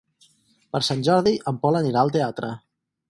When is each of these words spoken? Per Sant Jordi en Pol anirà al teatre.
Per 0.75 0.81
Sant 0.87 1.05
Jordi 1.07 1.33
en 1.51 1.59
Pol 1.67 1.79
anirà 1.81 2.03
al 2.05 2.15
teatre. 2.17 2.51